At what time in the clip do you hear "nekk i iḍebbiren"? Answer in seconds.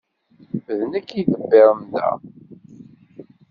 0.91-1.81